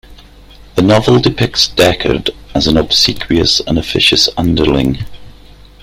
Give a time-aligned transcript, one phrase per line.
[0.77, 5.05] The novel depicts Deckard as an obsequious and officious underling.